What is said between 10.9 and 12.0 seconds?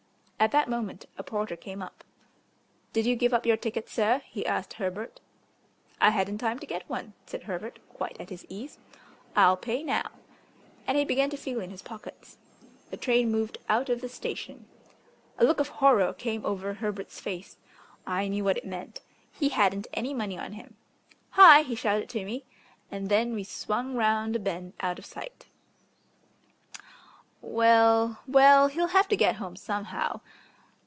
he began to feel in his